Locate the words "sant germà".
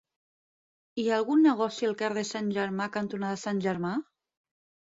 2.31-2.89, 3.47-3.93